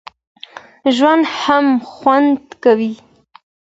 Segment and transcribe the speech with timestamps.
[0.95, 2.91] ژوند هم خوند کوي.